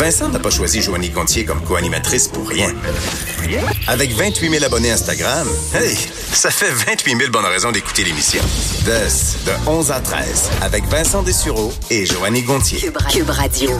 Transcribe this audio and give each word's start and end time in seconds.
Vincent 0.00 0.30
n'a 0.30 0.38
pas 0.38 0.48
choisi 0.48 0.80
Joanie 0.80 1.10
Gontier 1.10 1.44
comme 1.44 1.60
co-animatrice 1.60 2.28
pour 2.28 2.48
rien. 2.48 2.72
Avec 3.86 4.12
28 4.12 4.48
000 4.48 4.64
abonnés 4.64 4.90
Instagram, 4.90 5.46
hey, 5.74 5.94
ça 6.32 6.50
fait 6.50 6.70
28 6.70 7.18
000 7.18 7.30
bonnes 7.30 7.44
raisons 7.44 7.70
d'écouter 7.70 8.04
l'émission. 8.04 8.40
De, 8.86 8.92
de 8.92 9.68
11 9.68 9.90
à 9.90 10.00
13, 10.00 10.52
avec 10.62 10.84
Vincent 10.86 11.22
Dessureau 11.22 11.70
et 11.90 12.06
Joanie 12.06 12.40
Gontier. 12.40 12.78
Cube 13.10 13.28
Radio. 13.28 13.72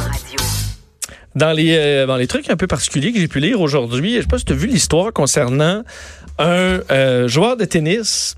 Dans 1.36 1.52
les, 1.52 1.74
euh, 1.74 2.06
dans 2.06 2.16
les 2.16 2.26
trucs 2.26 2.50
un 2.50 2.56
peu 2.56 2.66
particuliers 2.66 3.14
que 3.14 3.18
j'ai 3.18 3.28
pu 3.28 3.40
lire 3.40 3.58
aujourd'hui, 3.62 4.16
je 4.16 4.20
sais 4.20 4.26
pas 4.26 4.36
si 4.36 4.44
tu 4.44 4.52
as 4.52 4.56
vu 4.56 4.66
l'histoire 4.66 5.14
concernant 5.14 5.84
un 6.38 6.80
euh, 6.90 7.28
joueur 7.28 7.56
de 7.56 7.64
tennis 7.64 8.36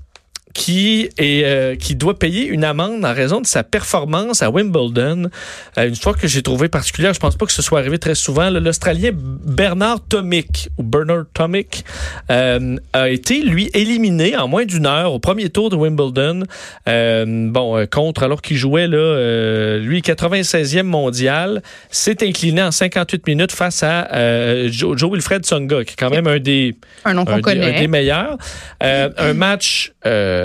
qui 0.53 1.09
est 1.17 1.43
euh, 1.45 1.75
qui 1.75 1.95
doit 1.95 2.17
payer 2.17 2.45
une 2.45 2.63
amende 2.63 3.03
en 3.03 3.13
raison 3.13 3.41
de 3.41 3.47
sa 3.47 3.63
performance 3.63 4.43
à 4.43 4.51
Wimbledon. 4.51 5.29
Euh, 5.77 5.87
une 5.87 5.93
histoire 5.93 6.15
que 6.15 6.27
j'ai 6.27 6.43
trouvée 6.43 6.69
particulière. 6.69 7.13
Je 7.13 7.19
pense 7.19 7.35
pas 7.35 7.45
que 7.45 7.51
ce 7.51 7.63
soit 7.63 7.79
arrivé 7.79 7.97
très 7.97 8.15
souvent. 8.15 8.49
L'Australien 8.49 9.11
Bernard 9.13 10.01
Tomic 10.07 10.69
ou 10.77 10.83
Bernard 10.83 11.25
Tomic 11.33 11.83
euh, 12.29 12.77
a 12.93 13.09
été 13.09 13.41
lui 13.41 13.71
éliminé 13.73 14.37
en 14.37 14.47
moins 14.47 14.65
d'une 14.65 14.85
heure 14.85 15.13
au 15.13 15.19
premier 15.19 15.49
tour 15.49 15.69
de 15.71 15.75
Wimbledon. 15.75 16.43
Euh, 16.87 17.49
bon 17.49 17.85
contre 17.87 18.23
alors 18.23 18.41
qu'il 18.41 18.57
jouait 18.57 18.87
là 18.87 19.77
lui 19.79 20.01
96e 20.01 20.83
mondial, 20.83 21.61
s'est 21.89 22.23
incliné 22.23 22.61
en 22.61 22.71
58 22.71 23.27
minutes 23.27 23.51
face 23.51 23.81
à 23.83 24.67
Joe, 24.67 24.97
Joe, 24.97 25.11
Wilfred 25.11 25.43
Tsonga 25.43 25.83
qui 25.83 25.93
est 25.93 25.95
quand 25.97 26.09
même 26.09 26.27
un 26.27 26.39
des 26.39 26.75
un 27.05 27.13
nom 27.13 27.25
qu'on 27.25 27.41
connaît 27.41 27.75
un 27.75 27.79
des 27.79 27.87
meilleurs. 27.87 28.37
un 28.81 29.33
match 29.33 29.93
euh, 30.05 30.42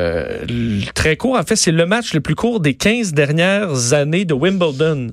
très 0.94 1.16
court. 1.16 1.36
En 1.36 1.42
fait, 1.42 1.56
c'est 1.56 1.72
le 1.72 1.86
match 1.86 2.14
le 2.14 2.20
plus 2.20 2.34
court 2.34 2.60
des 2.60 2.74
15 2.74 3.12
dernières 3.12 3.92
années 3.92 4.24
de 4.24 4.34
Wimbledon. 4.34 5.12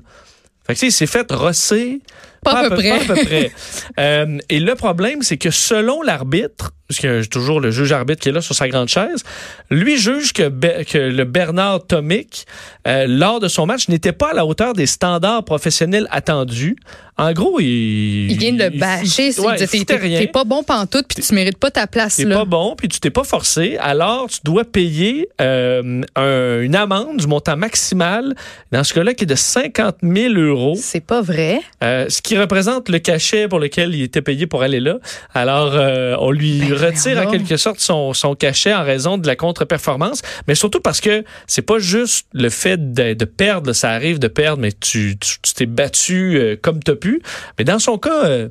Fait 0.66 0.74
que, 0.74 0.86
il 0.86 0.92
s'est 0.92 1.06
fait 1.06 1.30
rosser. 1.30 2.00
Pas, 2.42 2.66
à 2.66 2.68
peu 2.68 2.76
près. 2.76 2.90
Pas 2.90 3.12
à 3.12 3.16
peu 3.16 3.24
près. 3.24 3.52
euh, 3.98 4.38
et 4.48 4.60
le 4.60 4.74
problème, 4.74 5.22
c'est 5.22 5.36
que 5.36 5.50
selon 5.50 6.02
l'arbitre, 6.02 6.72
a 7.02 7.24
toujours 7.26 7.60
le 7.60 7.70
juge 7.70 7.92
arbitre 7.92 8.22
qui 8.22 8.28
est 8.28 8.32
là 8.32 8.40
sur 8.40 8.54
sa 8.54 8.68
grande 8.68 8.88
chaise, 8.88 9.24
lui 9.70 9.96
juge 9.96 10.32
que, 10.32 10.48
que 10.84 10.98
le 10.98 11.24
Bernard 11.24 11.86
Tomic, 11.86 12.46
euh, 12.86 13.06
lors 13.08 13.40
de 13.40 13.48
son 13.48 13.66
match, 13.66 13.88
n'était 13.88 14.12
pas 14.12 14.30
à 14.30 14.34
la 14.34 14.46
hauteur 14.46 14.72
des 14.72 14.86
standards 14.86 15.44
professionnels 15.44 16.06
attendus. 16.10 16.76
En 17.18 17.32
gros, 17.32 17.58
il... 17.60 18.30
Il 18.30 18.38
vient 18.38 18.52
de 18.52 18.64
le 18.64 18.78
bâcher. 18.78 19.32
T'es 19.32 20.26
pas 20.26 20.44
bon 20.44 20.62
pantoute, 20.62 21.06
puis 21.08 21.22
tu 21.22 21.34
mérites 21.34 21.56
pas 21.56 21.70
ta 21.70 21.86
place. 21.86 22.16
T'es 22.16 22.26
pas 22.26 22.44
bon, 22.44 22.74
puis 22.76 22.88
tu 22.88 23.00
t'es 23.00 23.10
pas 23.10 23.24
forcé. 23.24 23.78
Alors, 23.80 24.28
tu 24.28 24.40
dois 24.44 24.64
payer 24.64 25.28
euh, 25.40 26.02
un, 26.14 26.60
une 26.60 26.76
amende 26.76 27.16
du 27.16 27.26
montant 27.26 27.56
maximal, 27.56 28.34
dans 28.70 28.84
ce 28.84 28.92
cas-là, 28.92 29.14
qui 29.14 29.24
est 29.24 29.26
de 29.26 29.34
50 29.34 29.96
000 30.02 30.34
euros. 30.34 30.74
C'est 30.78 31.00
pas 31.00 31.22
vrai. 31.22 31.60
Euh, 31.82 32.06
ce 32.10 32.20
qui 32.20 32.35
représente 32.38 32.88
le 32.88 32.98
cachet 32.98 33.48
pour 33.48 33.58
lequel 33.58 33.94
il 33.94 34.02
était 34.02 34.22
payé 34.22 34.46
pour 34.46 34.62
aller 34.62 34.80
là. 34.80 34.98
Alors, 35.34 35.72
euh, 35.74 36.16
on 36.20 36.30
lui 36.30 36.60
ben, 36.60 36.74
retire 36.74 37.18
en 37.18 37.30
quelque 37.30 37.56
sorte 37.56 37.80
son, 37.80 38.12
son 38.12 38.34
cachet 38.34 38.74
en 38.74 38.84
raison 38.84 39.18
de 39.18 39.26
la 39.26 39.36
contre-performance, 39.36 40.22
mais 40.48 40.54
surtout 40.54 40.80
parce 40.80 41.00
que 41.00 41.24
c'est 41.46 41.62
pas 41.62 41.78
juste 41.78 42.26
le 42.32 42.50
fait 42.50 42.92
de, 42.92 43.14
de, 43.14 43.24
perdre, 43.24 43.72
ça 43.72 43.90
arrive 43.90 44.18
de 44.18 44.28
perdre, 44.28 44.62
mais 44.62 44.72
tu 44.72 45.16
t'es 45.54 45.66
battu 45.66 46.36
euh, 46.36 46.56
comme 46.60 46.82
t'as 46.82 46.94
pu 46.94 47.22
mais 47.58 47.64
dans 47.64 47.78
son 47.78 47.98
cas, 47.98 48.24
euh, 48.24 48.48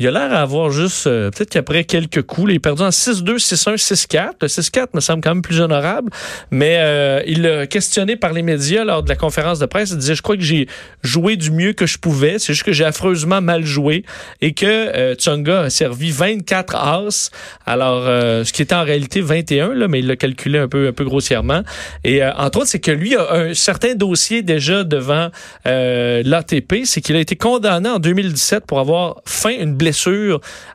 il 0.00 0.08
a 0.08 0.10
l'air 0.12 0.30
d'avoir 0.30 0.70
juste, 0.70 1.06
euh, 1.06 1.30
peut-être 1.30 1.50
qu'après 1.50 1.84
quelques 1.84 2.22
coups, 2.22 2.50
il 2.50 2.56
est 2.56 2.58
perdu 2.58 2.82
en 2.82 2.88
6-2, 2.88 3.36
6-1, 3.36 3.76
6-4. 3.76 4.30
Le 4.40 4.48
6-4 4.48 4.88
me 4.94 5.00
semble 5.00 5.22
quand 5.22 5.34
même 5.34 5.42
plus 5.42 5.60
honorable, 5.60 6.10
mais 6.50 6.78
euh, 6.78 7.22
il 7.26 7.42
l'a 7.42 7.66
questionné 7.66 8.16
par 8.16 8.32
les 8.32 8.40
médias 8.40 8.84
lors 8.84 9.02
de 9.02 9.10
la 9.10 9.16
conférence 9.16 9.58
de 9.58 9.66
presse. 9.66 9.90
Il 9.90 9.98
disait, 9.98 10.14
je 10.14 10.22
crois 10.22 10.38
que 10.38 10.42
j'ai 10.42 10.68
joué 11.02 11.36
du 11.36 11.50
mieux 11.50 11.74
que 11.74 11.84
je 11.84 11.98
pouvais, 11.98 12.38
c'est 12.38 12.54
juste 12.54 12.64
que 12.64 12.72
j'ai 12.72 12.86
affreusement 12.86 13.42
mal 13.42 13.64
joué 13.66 14.06
et 14.40 14.54
que 14.54 14.64
euh, 14.66 15.14
Tsonga 15.14 15.60
a 15.64 15.70
servi 15.70 16.10
24 16.10 16.76
as, 16.76 17.30
alors 17.66 18.04
ce 18.04 18.52
qui 18.52 18.62
était 18.62 18.74
en 18.74 18.84
réalité 18.84 19.20
21, 19.20 19.74
là, 19.74 19.86
mais 19.86 19.98
il 19.98 20.06
l'a 20.06 20.16
calculé 20.16 20.58
un 20.58 20.68
peu, 20.68 20.88
un 20.88 20.92
peu 20.92 21.04
grossièrement. 21.04 21.62
Et 22.04 22.24
entre 22.24 22.60
autres, 22.60 22.68
c'est 22.68 22.80
que 22.80 22.90
lui 22.90 23.16
a 23.16 23.32
un 23.32 23.54
certain 23.54 23.94
dossier 23.94 24.42
déjà 24.42 24.82
devant 24.82 25.28
l'ATP, 25.64 26.84
c'est 26.84 27.02
qu'il 27.02 27.16
a 27.16 27.20
été 27.20 27.36
condamné 27.36 27.88
en 27.90 27.98
2017 27.98 28.64
pour 28.66 28.80
avoir 28.80 29.16
feint 29.26 29.58
une 29.58 29.74
blessure 29.74 29.89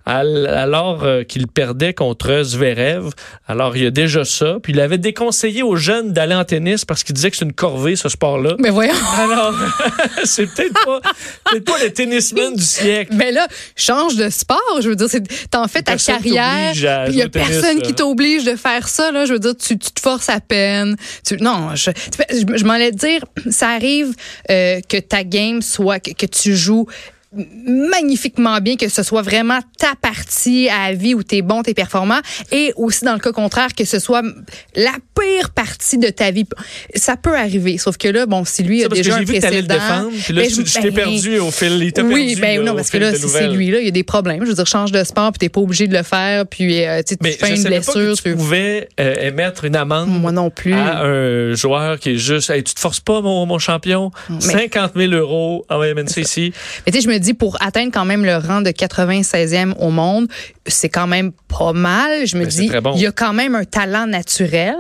alors 0.06 1.04
euh, 1.04 1.24
qu'il 1.24 1.48
perdait 1.48 1.94
contre 1.94 2.44
Zverev. 2.44 3.10
Alors, 3.48 3.76
il 3.76 3.84
y 3.84 3.86
a 3.86 3.92
déjà 3.92 4.26
ça. 4.26 4.58
Puis, 4.62 4.74
il 4.74 4.80
avait 4.80 4.98
déconseillé 4.98 5.64
aux 5.64 5.76
jeunes 5.76 6.14
d'aller 6.14 6.36
en 6.36 6.46
tennis 6.46 6.86
parce 6.86 7.04
qu'il 7.04 7.16
disait 7.16 7.32
que 7.32 7.38
c'est 7.38 7.46
une 7.46 7.54
corvée, 7.54 7.96
ce 7.96 8.10
sport-là. 8.10 8.56
Mais 8.60 8.70
voyons. 8.70 8.94
Alors, 9.18 9.54
c'est 10.24 10.48
peut-être 10.48 10.74
pas, 10.86 11.00
peut 11.52 11.62
pas 11.62 11.84
le 11.84 11.92
tennisman 11.92 12.56
du 12.56 12.64
siècle. 12.64 13.14
Mais 13.16 13.32
là, 13.32 13.48
change 13.76 14.16
de 14.16 14.30
sport. 14.30 14.80
Je 14.82 14.90
veux 14.90 14.96
dire, 14.96 15.08
t'en 15.52 15.68
fais 15.68 15.82
ta 15.82 15.98
carrière. 15.98 16.74
Il 17.08 17.16
y 17.16 17.22
a 17.22 17.30
personne 17.30 17.82
qui 17.82 17.94
t'oblige 17.94 18.44
de 18.44 18.56
faire 18.56 18.88
ça. 18.88 19.12
Là. 19.12 19.26
Je 19.26 19.34
veux 19.34 19.40
dire, 19.40 19.56
tu, 19.56 19.78
te 19.78 20.00
forces 20.00 20.30
à 20.30 20.40
peine. 20.40 20.96
Tu, 21.26 21.38
non, 21.38 21.76
je, 21.76 21.92
je, 22.30 22.64
m'en 22.66 22.74
allais 22.74 22.92
dire, 22.92 23.22
ça 23.50 23.70
arrive 23.70 24.14
euh, 24.50 24.80
que 24.88 24.98
ta 24.98 25.24
game 25.24 25.62
soit, 25.62 26.00
que, 26.00 26.12
que 26.12 26.26
tu 26.26 26.56
joues 26.56 26.88
magnifiquement 27.66 28.60
bien 28.60 28.76
que 28.76 28.90
ce 28.90 29.04
soit 29.04 29.22
vraiment 29.22 29.60
ta 29.78 29.94
partie 30.02 30.70
à 30.70 30.94
vie 30.94 31.14
où 31.14 31.24
tu 31.24 31.38
es 31.38 31.42
bon, 31.42 31.64
tu 31.64 31.72
es 31.72 31.74
performant 31.74 32.20
et 32.52 32.74
aussi 32.76 33.06
dans 33.06 33.14
le 33.14 33.20
cas 33.20 33.32
contraire 33.32 33.74
que 33.76 33.86
ce 33.86 34.00
soit 34.00 34.22
la 34.76 34.92
pire 35.20 35.50
partie 35.52 35.98
de 35.98 36.10
ta 36.10 36.32
vie. 36.32 36.46
Ça 36.96 37.18
peut 37.18 37.38
arriver, 37.38 37.78
sauf 37.78 37.98
que 37.98 38.08
là, 38.08 38.26
bon, 38.26 38.46
si 38.46 38.64
lui 38.64 38.84
a 38.84 38.88
déjà 38.88 39.16
un 39.16 39.24
précédent... 39.24 40.10
puis 40.24 40.34
là, 40.34 40.42
ben, 40.42 40.50
je, 40.50 40.62
t'ai 40.62 40.92
ben, 40.92 40.94
perdu 40.94 41.40
au 41.40 41.52
fil, 41.52 41.74
il 41.74 42.04
Oui, 42.04 42.36
perdu, 42.36 42.42
ben 42.42 42.64
non, 42.64 42.76
parce 42.76 42.90
que 42.90 42.98
là, 42.98 43.14
si 43.14 43.28
c'est 43.28 43.48
lui, 43.48 43.72
là, 43.72 43.80
il 43.80 43.86
y 43.86 43.90
a 43.90 43.92
des 43.92 44.04
problèmes. 44.04 44.44
Je 44.44 44.50
veux 44.50 44.56
dire, 44.56 44.68
change 44.68 44.92
de 44.92 45.04
sport, 45.04 45.32
puis 45.32 45.40
t'es 45.40 45.50
pas 45.50 45.62
obligé 45.62 45.88
de 45.88 45.96
le 45.96 46.04
faire, 46.04 46.46
puis 46.46 46.86
euh, 46.86 47.02
tu 47.04 47.16
fais 47.22 47.56
une 47.56 47.64
blessure. 47.64 47.94
Pas 47.94 48.16
que 48.16 48.30
tu 48.30 48.36
pouvais 48.36 48.90
euh, 49.00 49.28
émettre 49.28 49.66
une 49.66 49.76
amende 49.76 50.10
Moi 50.10 50.32
non 50.32 50.50
plus. 50.50 50.74
à 50.74 51.04
un 51.04 51.54
joueur 51.54 52.00
qui 52.00 52.12
est 52.12 52.18
juste, 52.18 52.50
hey, 52.50 52.64
tu 52.64 52.74
te 52.74 52.80
forces 52.80 53.00
pas, 53.00 53.22
mon, 53.22 53.46
mon 53.46 53.60
champion, 53.60 54.12
50 54.40 54.92
000 54.96 55.14
euros, 55.14 55.66
ah 55.70 55.80
ouais, 55.80 55.92
amène 55.92 56.08
ça 56.08 56.22
ici. 56.22 56.54
Mais 56.86 56.92
tu 56.92 57.00
sais, 57.00 57.06
je 57.06 57.10
me 57.10 57.18
dis, 57.18 57.25
pour 57.34 57.58
atteindre 57.62 57.92
quand 57.92 58.06
même 58.06 58.26
le 58.26 58.38
rang 58.38 58.62
de 58.62 58.70
96e 58.70 59.74
au 59.80 59.90
monde, 59.90 60.28
c'est 60.68 60.90
quand 60.90 61.08
même 61.08 61.32
pas 61.48 61.74
mal. 61.74 62.26
Je 62.26 62.38
me 62.38 62.46
dis, 62.46 62.70
il 62.96 63.02
y 63.02 63.06
a 63.06 63.12
quand 63.12 63.34
même 63.34 63.56
un 63.56 63.66
talent 63.66 64.08
naturel 64.08 64.76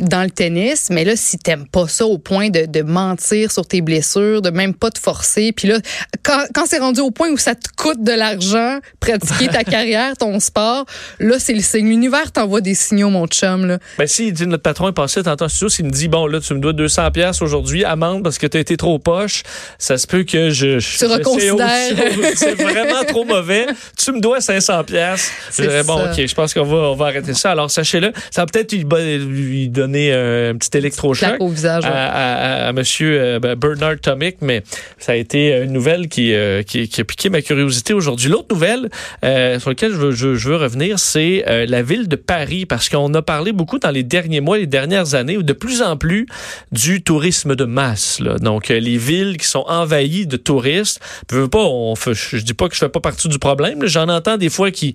dans 0.00 0.22
le 0.22 0.30
tennis, 0.30 0.88
mais 0.90 1.04
là, 1.04 1.16
si 1.16 1.38
t'aimes 1.38 1.66
pas 1.66 1.86
ça 1.88 2.06
au 2.06 2.18
point 2.18 2.50
de, 2.50 2.66
de, 2.66 2.82
mentir 2.82 3.52
sur 3.52 3.66
tes 3.66 3.82
blessures, 3.82 4.40
de 4.40 4.50
même 4.50 4.74
pas 4.74 4.90
te 4.90 4.98
forcer, 4.98 5.52
puis 5.52 5.68
là, 5.68 5.78
quand, 6.22 6.44
quand 6.54 6.64
c'est 6.66 6.78
rendu 6.78 7.00
au 7.00 7.10
point 7.10 7.28
où 7.30 7.36
ça 7.36 7.54
te 7.54 7.68
coûte 7.76 8.02
de 8.02 8.12
l'argent, 8.12 8.78
pratiquer 9.00 9.48
ta 9.48 9.64
carrière, 9.64 10.16
ton 10.16 10.40
sport, 10.40 10.86
là, 11.20 11.38
c'est 11.38 11.54
le 11.54 11.60
signe. 11.60 11.88
L'univers 11.88 12.32
t'envoie 12.32 12.60
des 12.60 12.74
signaux, 12.74 13.10
mon 13.10 13.26
chum. 13.26 13.66
Là. 13.66 13.78
Ben, 13.98 14.06
si 14.06 14.32
dit, 14.32 14.46
notre 14.46 14.62
patron 14.62 14.88
est 14.88 14.92
passé 14.92 15.22
tantôt 15.22 15.44
en 15.44 15.48
studio, 15.48 15.68
s'il 15.68 15.84
me 15.86 15.90
dit, 15.90 16.08
bon, 16.08 16.26
là, 16.26 16.40
tu 16.40 16.54
me 16.54 16.60
dois 16.60 16.72
200 16.72 17.10
pièces 17.10 17.42
aujourd'hui, 17.42 17.84
amende 17.84 18.24
parce 18.24 18.38
que 18.38 18.46
t'as 18.46 18.60
été 18.60 18.76
trop 18.76 18.98
poche, 18.98 19.42
ça 19.78 19.98
se 19.98 20.06
peut 20.06 20.24
que 20.24 20.50
je... 20.50 20.78
Tu 20.78 21.06
reconsidères. 21.06 21.94
C'est 22.34 22.54
vraiment 22.54 23.04
trop 23.06 23.24
mauvais. 23.24 23.66
Tu 23.96 24.12
me 24.12 24.20
dois 24.20 24.40
500 24.40 24.84
pièces 24.84 25.17
je 25.56 25.62
dirais, 25.62 25.82
bon, 25.84 26.04
OK, 26.04 26.26
je 26.26 26.34
pense 26.34 26.54
qu'on 26.54 26.64
va, 26.64 26.76
on 26.76 26.94
va 26.94 27.06
arrêter 27.06 27.34
ça. 27.34 27.50
Alors, 27.50 27.70
sachez-le, 27.70 28.12
ça 28.30 28.42
va 28.42 28.46
peut-être 28.46 28.72
lui, 28.72 29.68
donner 29.68 30.12
un 30.12 30.56
petit 30.56 30.76
électrochoc 30.76 31.36
au 31.40 31.48
visage, 31.48 31.84
à, 31.84 31.88
à, 31.90 32.68
à, 32.68 32.72
monsieur 32.72 33.20
euh, 33.20 33.38
ben, 33.38 33.54
Bernard 33.54 33.98
Tomic, 34.00 34.36
mais 34.40 34.62
ça 34.98 35.12
a 35.12 35.14
été 35.14 35.62
une 35.62 35.72
nouvelle 35.72 36.08
qui, 36.08 36.34
euh, 36.34 36.62
qui, 36.62 36.88
qui, 36.88 37.00
a 37.00 37.04
piqué 37.04 37.30
ma 37.30 37.42
curiosité 37.42 37.94
aujourd'hui. 37.94 38.28
L'autre 38.28 38.48
nouvelle 38.50 38.88
euh, 39.24 39.58
sur 39.58 39.70
laquelle 39.70 39.92
je 39.92 39.96
veux, 39.96 40.12
je, 40.12 40.48
veux 40.48 40.56
revenir, 40.56 40.98
c'est 40.98 41.44
la 41.46 41.82
ville 41.82 42.08
de 42.08 42.16
Paris, 42.16 42.66
parce 42.66 42.88
qu'on 42.88 43.12
a 43.14 43.22
parlé 43.22 43.52
beaucoup 43.52 43.78
dans 43.78 43.90
les 43.90 44.02
derniers 44.02 44.40
mois, 44.40 44.58
les 44.58 44.66
dernières 44.66 45.14
années, 45.14 45.36
de 45.36 45.52
plus 45.52 45.82
en 45.82 45.96
plus 45.96 46.26
du 46.72 47.02
tourisme 47.02 47.54
de 47.54 47.64
masse. 47.64 48.20
Là. 48.20 48.38
Donc, 48.38 48.68
les 48.68 48.98
villes 48.98 49.36
qui 49.36 49.46
sont 49.46 49.64
envahies 49.66 50.26
de 50.26 50.36
touristes. 50.36 51.00
Je 51.30 51.36
veux 51.36 51.48
pas, 51.48 51.64
on 51.64 51.94
fait, 51.94 52.14
je 52.14 52.38
dis 52.38 52.54
pas 52.54 52.68
que 52.68 52.74
je 52.74 52.80
fais 52.80 52.88
pas 52.88 53.00
partie 53.00 53.28
du 53.28 53.38
problème. 53.38 53.86
J'en 53.86 54.08
entends 54.08 54.36
des 54.36 54.50
fois 54.50 54.70
qui 54.70 54.94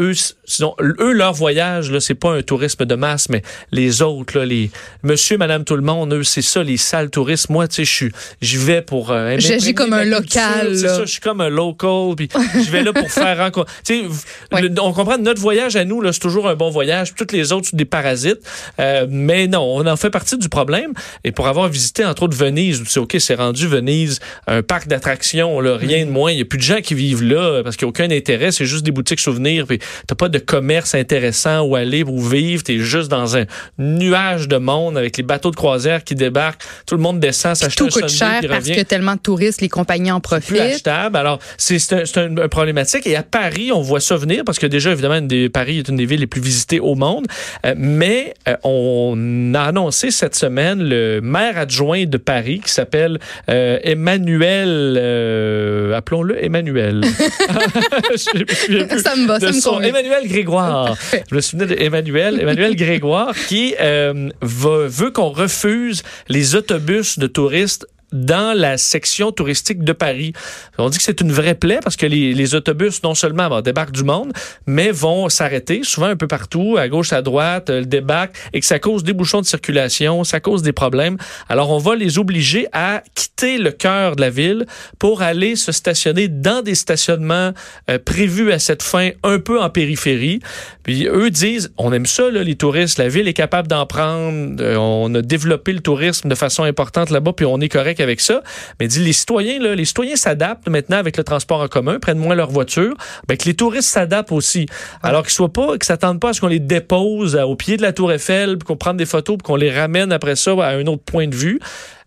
eux, 0.00 0.12
sinon, 0.44 0.74
eux, 0.80 1.12
leur 1.12 1.32
voyage, 1.32 1.90
là, 1.90 2.00
c'est 2.00 2.16
pas 2.16 2.32
un 2.32 2.42
tourisme 2.42 2.84
de 2.84 2.94
masse, 2.96 3.28
mais 3.28 3.42
les 3.70 4.02
autres, 4.02 4.38
là, 4.38 4.44
les 4.44 4.70
monsieur, 5.04 5.38
madame, 5.38 5.64
tout 5.64 5.76
le 5.76 5.82
monde, 5.82 6.12
eux, 6.12 6.24
c'est 6.24 6.42
ça, 6.42 6.64
les 6.64 6.76
salles 6.76 7.10
touristes. 7.10 7.48
Moi, 7.48 7.68
tu 7.68 7.86
sais, 7.86 8.10
j'y 8.40 8.56
vais 8.56 8.82
pour. 8.82 9.12
Euh, 9.12 9.36
J'agis 9.38 9.72
comme 9.72 9.92
un 9.92 10.04
local. 10.04 10.76
C'est 10.76 10.88
ça, 10.88 11.04
je 11.04 11.10
suis 11.10 11.20
comme 11.20 11.40
un 11.40 11.48
local, 11.48 12.16
puis 12.16 12.28
je 12.54 12.70
vais 12.70 12.82
là 12.82 12.92
pour 12.92 13.10
faire 13.10 13.38
rencontrer. 13.38 13.72
Tu 13.84 14.02
sais, 14.02 14.80
on 14.80 14.92
comprend 14.92 15.16
notre 15.18 15.40
voyage 15.40 15.76
à 15.76 15.84
nous, 15.84 16.00
là, 16.00 16.12
c'est 16.12 16.20
toujours 16.20 16.48
un 16.48 16.56
bon 16.56 16.70
voyage. 16.70 17.14
Toutes 17.14 17.32
les 17.32 17.52
autres 17.52 17.68
sont 17.68 17.76
des 17.76 17.84
parasites. 17.84 18.40
Euh, 18.80 19.06
mais 19.08 19.46
non, 19.46 19.62
on 19.62 19.86
en 19.86 19.96
fait 19.96 20.10
partie 20.10 20.38
du 20.38 20.48
problème. 20.48 20.92
Et 21.22 21.30
pour 21.30 21.46
avoir 21.46 21.68
visité, 21.68 22.04
entre 22.04 22.24
autres, 22.24 22.36
Venise, 22.36 22.80
où 22.80 22.84
c'est 22.86 23.00
OK, 23.00 23.16
c'est 23.20 23.34
rendu 23.34 23.68
Venise, 23.68 24.18
un 24.48 24.62
parc 24.62 24.88
d'attractions, 24.88 25.60
là, 25.60 25.76
rien 25.76 26.04
de 26.04 26.10
moins. 26.10 26.32
Il 26.32 26.38
y 26.38 26.42
a 26.42 26.44
plus 26.44 26.58
de 26.58 26.64
gens 26.64 26.80
qui 26.80 26.94
vivent 26.94 27.22
là 27.22 27.62
parce 27.62 27.76
qu'il 27.76 27.86
n'y 27.86 27.90
a 27.90 27.90
aucun 27.90 28.10
intérêt. 28.10 28.50
C'est 28.50 28.66
juste 28.66 28.84
des 28.84 28.90
boutiques 28.90 29.20
souvenirs 29.20 29.51
venir, 29.52 29.66
puis 29.66 29.78
t'as 30.06 30.14
pas 30.14 30.28
de 30.28 30.38
commerce 30.38 30.94
intéressant 30.94 31.62
où 31.62 31.76
aller, 31.76 32.02
où 32.02 32.20
vivre, 32.20 32.62
t'es 32.62 32.78
juste 32.78 33.10
dans 33.10 33.36
un 33.36 33.44
nuage 33.78 34.48
de 34.48 34.56
monde 34.56 34.96
avec 34.96 35.16
les 35.16 35.22
bateaux 35.22 35.50
de 35.50 35.56
croisière 35.56 36.04
qui 36.04 36.14
débarquent, 36.14 36.62
tout 36.86 36.96
le 36.96 37.02
monde 37.02 37.20
descend, 37.20 37.56
s'achète 37.56 37.80
un 37.80 37.86
Tout 37.86 37.90
coûte 37.90 38.08
cher 38.08 38.40
parce 38.48 38.68
que 38.68 38.82
tellement 38.82 39.14
de 39.14 39.20
touristes, 39.20 39.60
les 39.60 39.68
compagnies 39.68 40.12
en 40.12 40.20
profitent. 40.20 40.48
Plus 40.48 40.60
achetable. 40.60 41.16
Alors, 41.16 41.38
c'est 41.56 41.92
un, 41.92 42.36
un, 42.36 42.48
problématique. 42.48 43.06
Et 43.06 43.16
à 43.16 43.22
Paris, 43.22 43.70
on 43.72 43.80
voit 43.80 44.00
ça 44.00 44.16
venir 44.16 44.42
parce 44.44 44.58
que 44.58 44.66
déjà, 44.66 44.92
évidemment, 44.92 45.20
des, 45.20 45.48
Paris 45.48 45.78
est 45.78 45.88
une 45.88 45.96
des 45.96 46.06
villes 46.06 46.20
les 46.20 46.26
plus 46.26 46.40
visitées 46.40 46.80
au 46.80 46.94
monde. 46.94 47.26
Euh, 47.64 47.74
mais 47.76 48.34
euh, 48.48 48.56
on 48.64 49.52
a 49.54 49.62
annoncé 49.62 50.10
cette 50.10 50.34
semaine 50.34 50.82
le 50.82 51.20
maire 51.20 51.58
adjoint 51.58 52.04
de 52.04 52.16
Paris 52.16 52.60
qui 52.64 52.72
s'appelle 52.72 53.18
euh, 53.48 53.78
Emmanuel, 53.82 55.94
appelons-le 55.94 56.44
Emmanuel. 56.44 57.02
ça 58.16 59.16
me 59.16 59.26
va, 59.26 59.38
me 59.46 59.52
son, 59.52 59.80
Emmanuel 59.80 60.28
Grégoire. 60.28 60.96
Je 61.30 61.34
me 61.34 61.40
souviens 61.40 61.66
d'Emmanuel, 61.66 62.40
Emmanuel 62.40 62.76
Grégoire 62.76 63.34
qui 63.48 63.74
veut, 63.80 64.86
veut 64.86 65.10
qu'on 65.10 65.30
refuse 65.30 66.02
les 66.28 66.54
autobus 66.54 67.18
de 67.18 67.26
touristes 67.26 67.86
dans 68.12 68.56
la 68.56 68.78
section 68.78 69.32
touristique 69.32 69.84
de 69.84 69.92
Paris. 69.92 70.32
On 70.78 70.88
dit 70.88 70.98
que 70.98 71.04
c'est 71.04 71.20
une 71.20 71.32
vraie 71.32 71.54
plaie 71.54 71.80
parce 71.82 71.96
que 71.96 72.06
les, 72.06 72.34
les 72.34 72.54
autobus, 72.54 73.02
non 73.02 73.14
seulement 73.14 73.48
bon, 73.48 73.60
débarquent 73.60 73.92
du 73.92 74.04
monde, 74.04 74.32
mais 74.66 74.90
vont 74.90 75.28
s'arrêter 75.28 75.82
souvent 75.82 76.06
un 76.06 76.16
peu 76.16 76.26
partout, 76.26 76.76
à 76.78 76.88
gauche, 76.88 77.12
à 77.12 77.22
droite, 77.22 77.70
euh, 77.70 77.84
débarquent, 77.84 78.36
et 78.52 78.60
que 78.60 78.66
ça 78.66 78.78
cause 78.78 79.04
des 79.04 79.12
bouchons 79.12 79.40
de 79.40 79.46
circulation, 79.46 80.24
ça 80.24 80.40
cause 80.40 80.62
des 80.62 80.72
problèmes. 80.72 81.16
Alors, 81.48 81.70
on 81.70 81.78
va 81.78 81.94
les 81.94 82.18
obliger 82.18 82.66
à 82.72 83.02
quitter 83.14 83.58
le 83.58 83.70
cœur 83.70 84.16
de 84.16 84.20
la 84.20 84.30
ville 84.30 84.66
pour 84.98 85.22
aller 85.22 85.56
se 85.56 85.72
stationner 85.72 86.28
dans 86.28 86.62
des 86.62 86.74
stationnements 86.74 87.52
euh, 87.90 87.98
prévus 87.98 88.52
à 88.52 88.58
cette 88.58 88.82
fin, 88.82 89.10
un 89.22 89.38
peu 89.38 89.60
en 89.60 89.70
périphérie. 89.70 90.40
Puis 90.82 91.06
eux 91.06 91.30
disent, 91.30 91.72
on 91.78 91.92
aime 91.92 92.06
ça, 92.06 92.30
là, 92.30 92.42
les 92.42 92.56
touristes, 92.56 92.98
la 92.98 93.08
ville 93.08 93.28
est 93.28 93.32
capable 93.32 93.68
d'en 93.68 93.86
prendre, 93.86 94.56
euh, 94.60 94.76
on 94.76 95.14
a 95.14 95.22
développé 95.22 95.72
le 95.72 95.80
tourisme 95.80 96.28
de 96.28 96.34
façon 96.34 96.64
importante 96.64 97.10
là-bas, 97.10 97.32
puis 97.32 97.46
on 97.46 97.60
est 97.60 97.68
correct 97.68 98.00
avec 98.02 98.20
ça. 98.20 98.42
Mais 98.80 98.88
dit 98.88 99.00
les 99.00 99.12
citoyens, 99.12 99.60
là, 99.60 99.74
les 99.74 99.84
citoyens 99.84 100.16
s'adaptent 100.16 100.68
maintenant 100.68 100.98
avec 100.98 101.16
le 101.16 101.24
transport 101.24 101.60
en 101.60 101.68
commun, 101.68 101.98
prennent 101.98 102.18
moins 102.18 102.34
leur 102.34 102.50
voiture. 102.50 102.94
Ben, 103.28 103.36
que 103.36 103.44
les 103.44 103.54
touristes 103.54 103.88
s'adaptent 103.88 104.32
aussi. 104.32 104.66
Alors 105.02 105.22
qu'ils 105.22 105.32
soient 105.32 105.52
pas, 105.52 105.72
qu'ils 105.72 105.84
s'attendent 105.84 106.20
pas 106.20 106.30
à 106.30 106.32
ce 106.32 106.40
qu'on 106.40 106.48
les 106.48 106.60
dépose 106.60 107.36
au 107.36 107.56
pied 107.56 107.76
de 107.76 107.82
la 107.82 107.92
Tour 107.92 108.12
Eiffel, 108.12 108.58
qu'on 108.58 108.76
prenne 108.76 108.96
des 108.96 109.06
photos, 109.06 109.38
qu'on 109.42 109.56
les 109.56 109.70
ramène 109.70 110.12
après 110.12 110.36
ça 110.36 110.52
à 110.52 110.74
un 110.74 110.86
autre 110.86 111.04
point 111.04 111.28
de 111.28 111.34
vue. 111.34 111.60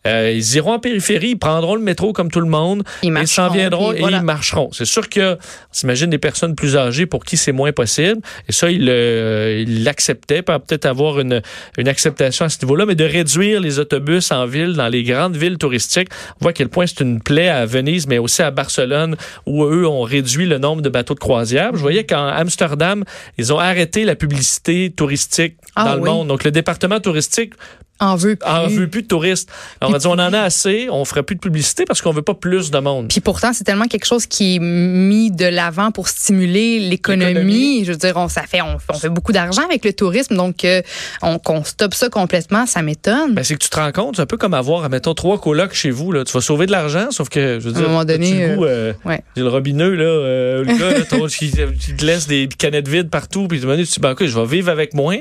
Euh, 0.06 0.32
ils 0.34 0.56
iront 0.56 0.74
en 0.74 0.80
périphérie, 0.80 1.30
ils 1.30 1.40
prendront 1.40 1.76
le 1.76 1.82
métro 1.82 2.14
comme 2.14 2.30
tout 2.30 2.40
le 2.40 2.48
monde, 2.48 2.84
ils 3.04 3.28
s'en 3.28 3.50
viendront 3.50 3.92
et, 3.92 4.02
ils 4.02 4.22
marcheront. 4.22 4.70
C'est 4.72 4.86
sûr 4.86 5.10
que 5.10 5.34
on 5.34 5.38
s'imagine 5.72 6.10
des 6.10 6.18
personnes 6.18 6.56
plus 6.56 6.78
âgées 6.78 7.06
pour 7.06 7.26
qui 7.26 7.38
c'est 7.38 7.52
moins 7.52 7.72
possible. 7.72 8.22
Et 8.48 8.52
ça, 8.52 8.70
ils 8.70 8.88
euh, 8.90 9.66
l'acceptaient, 9.68 10.42
peut-être 10.42 10.86
avoir 10.86 11.20
une, 11.20 11.42
une 11.78 11.88
acceptation 11.88 12.46
à 12.46 12.50
ce 12.50 12.64
niveau-là, 12.64 12.86
mais 12.86 12.96
de 12.96 13.04
réduire 13.04 13.60
les 13.60 13.80
autobus 13.80 14.32
en 14.32 14.46
ville, 14.46 14.74
dans 14.74 14.88
les 14.88 15.04
grandes 15.04 15.38
villes 15.38 15.58
touristiques. 15.58 16.10
On 16.40 16.46
voit 16.46 16.52
à 16.52 16.54
quel 16.54 16.70
point 16.70 16.86
c'est 16.88 17.02
une 17.02 17.22
plaie 17.22 17.50
à 17.50 17.66
Venise, 17.66 18.08
mais 18.08 18.18
aussi 18.18 18.42
à 18.42 18.52
Barcelone, 18.52 19.16
où 19.46 19.64
eux 19.64 19.88
ont 19.88 20.04
réduit 20.04 20.46
le 20.46 20.58
nombre 20.58 20.82
de 20.82 20.90
bateaux 20.90 21.16
de 21.16 21.20
croisière. 21.20 21.72
Je 21.74 21.82
voyais 21.82 22.06
qu'en 22.06 22.28
Amsterdam, 22.28 23.04
ils 23.38 23.54
ont 23.54 23.60
arrêté 23.60 24.04
la 24.06 24.16
publicité 24.16 24.92
touristique 24.96 25.56
ah 25.76 25.86
dans 25.86 25.96
le 25.96 26.02
monde. 26.02 26.28
Donc, 26.28 26.44
le 26.44 26.52
département 26.52 27.00
touristique 27.00 27.54
en 28.00 28.16
veut 28.16 28.36
plus. 28.36 28.50
En 28.50 28.68
veut 28.68 28.88
plus 28.88 29.04
de 29.04 29.08
touristes. 29.08 29.50
on 29.82 29.90
va 29.90 30.00
dire, 30.00 30.10
on 30.10 30.14
en 30.14 30.34
a 30.34 30.40
assez, 30.40 30.88
on 30.92 31.06
ferait 31.06 31.24
plus 31.24 31.36
de 31.36 31.40
publicité 31.40 31.86
parce 31.86 32.02
qu'on 32.02 32.12
veut 32.12 32.22
pas 32.22 32.34
plus 32.34 32.70
de 32.72 32.80
monde. 32.80 33.08
Puis 33.08 33.22
pourtant, 33.22 33.54
c'est 33.54 33.64
tellement 33.64 33.88
quelque 33.88 34.06
chose 34.06 34.26
qui 34.26 34.56
est 34.56 34.60
mis 34.60 35.32
de 35.32 35.46
l'avant 35.46 35.92
pour 35.92 36.10
stimuler 36.10 36.80
l'économie. 36.80 37.86
Je 37.86 37.92
veux 37.92 37.98
dire, 37.98 38.18
on, 38.18 38.28
ça 38.28 38.44
fait, 38.44 38.62
on, 38.62 38.78
fait 38.94 39.10
beaucoup 39.10 39.32
d'argent 39.32 39.64
avec 39.64 39.86
le 39.86 39.94
tourisme, 39.94 40.36
donc 40.36 40.66
euh, 40.66 40.82
on, 41.22 41.40
qu'on 41.40 41.64
stoppe 41.64 41.94
ça 41.94 42.10
complètement, 42.10 42.66
ça 42.66 42.82
m'étonne. 42.82 43.34
Ben, 43.34 43.44
c'est 43.44 43.56
que 43.56 43.64
tu 43.64 43.70
te 43.70 43.76
rends 43.78 43.92
compte, 43.92 44.18
c'est 44.18 44.22
un 44.22 44.26
peu 44.26 44.38
comme 44.38 44.54
avoir, 44.54 44.90
mettons, 44.90 45.14
trois 45.14 45.40
colocs 45.40 45.74
chez 45.74 45.92
vous. 45.92 46.12
Là. 46.12 46.26
Tu 46.26 46.34
vas 46.34 46.42
sauver 46.42 46.66
de 46.66 46.72
l'argent, 46.72 47.12
sauf 47.12 47.30
que, 47.30 47.60
je 47.62 47.68
veux 47.68 47.74
dire, 47.74 47.84
à 47.84 47.86
un 47.86 47.90
moment 47.90 48.06
donné, 48.06 48.48
le, 48.48 48.56
goût, 48.56 48.66
euh, 48.66 48.94
euh 49.06 49.18
le 49.38 49.48
robineux, 49.48 49.96
là, 49.96 50.04
euh, 50.04 50.64
le 50.66 50.78
gars, 50.78 50.98
là, 50.98 51.28
qui, 51.30 51.52
te 51.52 52.06
laisse 52.06 52.28
des 52.28 52.48
canettes 52.48 52.88
vides 52.88 53.10
partout, 53.10 53.48
puis 53.48 53.60
tu 53.60 53.66
te 53.66 53.74
dis, 53.74 54.00
ben, 54.00 54.12
ok, 54.12 54.26
je 54.26 54.38
vais 54.38 54.46
vivre 54.46 54.70
avec 54.70 54.94
moins. 54.94 55.18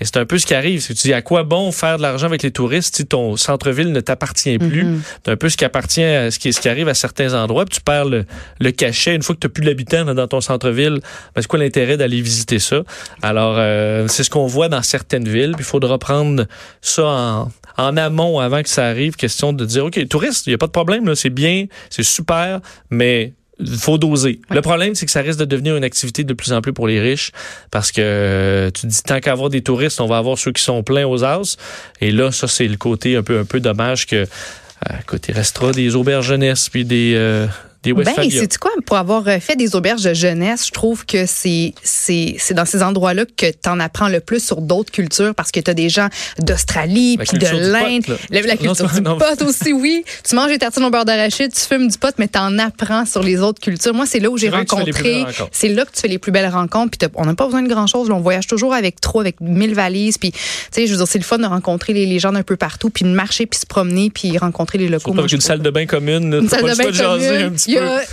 Et 0.00 0.04
c'est 0.04 0.16
un 0.16 0.24
peu 0.24 0.38
ce 0.38 0.46
qui 0.46 0.54
arrive. 0.54 0.80
C'est 0.80 0.94
que 0.94 0.98
tu 0.98 1.08
dis, 1.08 1.14
à 1.14 1.22
quoi 1.22 1.42
bon 1.44 1.70
faire 1.72 1.96
de 1.98 2.02
l'argent 2.02 2.13
avec 2.22 2.42
les 2.42 2.50
touristes 2.50 2.96
si 2.96 3.06
ton 3.06 3.36
centre-ville 3.36 3.92
ne 3.92 4.00
t'appartient 4.00 4.58
plus. 4.58 4.84
Mhm. 4.84 5.02
C'est 5.24 5.32
un 5.32 5.36
peu 5.36 5.48
ce 5.48 5.56
qui 5.56 5.64
appartient 5.64 6.02
à 6.02 6.30
ce 6.30 6.38
qui, 6.38 6.52
ce 6.52 6.60
qui 6.60 6.68
arrive 6.68 6.88
à 6.88 6.94
certains 6.94 7.34
endroits. 7.34 7.64
Puis 7.64 7.78
tu 7.78 7.80
perds 7.82 8.06
le, 8.06 8.70
cachet. 8.70 9.14
Une 9.14 9.22
fois 9.22 9.34
que 9.34 9.40
tu 9.40 9.46
n'as 9.46 9.52
plus 9.52 9.64
d'habitants 9.64 10.04
dans 10.14 10.28
ton 10.28 10.40
centre-ville, 10.40 11.00
ben, 11.34 11.42
c'est 11.42 11.46
quoi 11.46 11.58
l'intérêt 11.58 11.96
d'aller 11.96 12.20
visiter 12.20 12.58
ça? 12.58 12.82
Alors, 13.22 13.56
euh, 13.58 14.06
c'est 14.08 14.24
ce 14.24 14.30
qu'on 14.30 14.46
voit 14.46 14.68
dans 14.68 14.82
certaines 14.82 15.28
villes. 15.28 15.52
Puis 15.52 15.64
il 15.64 15.68
faudra 15.68 15.98
prendre 15.98 16.46
ça 16.80 17.04
en, 17.04 17.52
en 17.76 17.96
amont 17.96 18.38
avant 18.38 18.62
que 18.62 18.68
ça 18.68 18.86
arrive. 18.86 19.16
Question 19.16 19.52
de 19.52 19.64
dire, 19.64 19.84
OK, 19.86 20.08
touristes, 20.08 20.46
il 20.46 20.50
n'y 20.50 20.54
a 20.54 20.58
pas 20.58 20.66
de 20.66 20.72
problème. 20.72 21.14
C'est 21.14 21.30
bien, 21.30 21.66
c'est 21.90 22.02
super, 22.02 22.60
mais 22.90 23.32
faut 23.78 23.98
doser. 23.98 24.40
Le 24.50 24.60
problème, 24.60 24.94
c'est 24.94 25.06
que 25.06 25.12
ça 25.12 25.20
risque 25.20 25.38
de 25.38 25.44
devenir 25.44 25.76
une 25.76 25.84
activité 25.84 26.24
de 26.24 26.34
plus 26.34 26.52
en 26.52 26.60
plus 26.60 26.72
pour 26.72 26.88
les 26.88 27.00
riches 27.00 27.30
parce 27.70 27.92
que 27.92 28.00
euh, 28.00 28.70
tu 28.70 28.86
dis 28.86 29.02
tant 29.02 29.20
qu'avoir 29.20 29.50
des 29.50 29.62
touristes, 29.62 30.00
on 30.00 30.06
va 30.06 30.18
avoir 30.18 30.38
ceux 30.38 30.52
qui 30.52 30.62
sont 30.62 30.82
pleins 30.82 31.06
aux 31.06 31.24
as. 31.24 31.56
Et 32.00 32.10
là, 32.10 32.32
ça, 32.32 32.48
c'est 32.48 32.66
le 32.66 32.76
côté 32.76 33.16
un 33.16 33.22
peu, 33.22 33.38
un 33.38 33.44
peu 33.44 33.60
dommage 33.60 34.06
que, 34.06 34.16
euh, 34.16 34.96
écoute, 35.00 35.28
il 35.28 35.34
restera 35.34 35.72
des 35.72 35.94
auberges 35.94 36.26
jeunesse 36.26 36.68
puis 36.68 36.84
des, 36.84 37.14
euh, 37.16 37.46
ben, 37.92 38.14
c'est 38.30 38.58
quoi 38.58 38.70
pour 38.86 38.96
avoir 38.96 39.26
euh, 39.28 39.38
fait 39.40 39.56
des 39.56 39.76
auberges 39.76 40.02
de 40.02 40.14
jeunesse, 40.14 40.66
je 40.66 40.72
trouve 40.72 41.04
que 41.06 41.26
c'est 41.26 41.74
c'est 41.82 42.36
c'est 42.38 42.54
dans 42.54 42.64
ces 42.64 42.82
endroits-là 42.82 43.24
que 43.24 43.46
tu 43.46 43.68
en 43.68 43.80
apprends 43.80 44.08
le 44.08 44.20
plus 44.20 44.44
sur 44.44 44.60
d'autres 44.60 44.92
cultures 44.92 45.34
parce 45.34 45.50
que 45.50 45.60
tu 45.60 45.70
as 45.70 45.74
des 45.74 45.88
gens 45.88 46.08
d'Australie 46.38 47.18
puis 47.18 47.38
de 47.38 47.46
l'Inde, 47.46 48.04
la, 48.30 48.56
culture 48.56 48.90
du 48.90 49.02
pot 49.02 49.42
aussi 49.42 49.72
oui, 49.72 50.04
tu 50.26 50.34
manges 50.34 50.50
des 50.50 50.58
tartines 50.58 50.84
au 50.84 50.90
beurre 50.90 51.04
d'arachide, 51.04 51.52
tu 51.52 51.60
fumes 51.60 51.88
du 51.88 51.98
pot 51.98 52.14
mais 52.18 52.28
tu 52.28 52.38
en 52.38 52.58
apprends 52.58 53.06
sur 53.06 53.22
les 53.22 53.40
autres 53.40 53.60
cultures. 53.60 53.94
Moi, 53.94 54.06
c'est 54.06 54.20
là 54.20 54.30
où 54.30 54.38
j'ai 54.38 54.50
rencontré, 54.50 55.24
c'est 55.52 55.68
là 55.68 55.84
que 55.84 55.92
tu 55.92 56.00
fais 56.00 56.08
les 56.08 56.18
plus 56.18 56.32
belles 56.32 56.48
rencontres 56.48 56.96
puis 56.96 57.08
on 57.14 57.26
n'a 57.26 57.34
pas 57.34 57.46
besoin 57.46 57.62
de 57.62 57.68
grand-chose, 57.68 58.10
on 58.10 58.20
voyage 58.20 58.46
toujours 58.46 58.74
avec 58.74 59.00
trop 59.00 59.20
avec 59.20 59.40
mille 59.40 59.74
valises 59.74 60.18
puis 60.18 60.32
tu 60.32 60.40
sais, 60.70 60.86
je 60.86 60.92
veux 60.92 60.98
dire 60.98 61.08
c'est 61.08 61.18
le 61.18 61.24
fun 61.24 61.38
de 61.38 61.46
rencontrer 61.46 61.92
les, 61.92 62.06
les 62.06 62.18
gens 62.18 62.32
d'un 62.32 62.42
peu 62.42 62.56
partout 62.56 62.90
puis 62.90 63.04
de 63.04 63.10
marcher 63.10 63.46
puis 63.46 63.58
se 63.58 63.66
promener 63.66 64.10
puis 64.10 64.36
rencontrer 64.38 64.78
les 64.78 64.88
locaux. 64.88 65.16
avec 65.18 65.32
une 65.32 65.40
salle 65.40 65.60
de 65.60 65.70
bain 65.70 65.86
commune, 65.86 66.32
une 66.34 66.48
salle 66.48 66.62
de 66.62 66.76
bain 66.76 66.92
commune, 66.92 67.56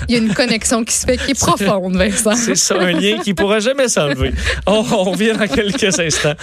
il 0.07 0.13
y, 0.13 0.15
a, 0.15 0.17
une 0.17 0.33
connexion 0.33 0.83
qui 0.83 0.93
se 0.93 1.05
fait 1.05 1.17
qui 1.17 1.31
est 1.31 1.39
profonde, 1.39 1.95
Vincent. 1.95 2.35
C'est 2.35 2.55
ça, 2.55 2.75
un 2.79 2.91
lien 2.91 3.19
qui 3.19 3.33
pourra 3.33 3.59
jamais 3.59 3.87
s'enlever. 3.87 4.33
On 4.65 4.81
revient 4.81 5.33
dans 5.37 5.47
quelques 5.47 5.99
instants. 5.99 6.35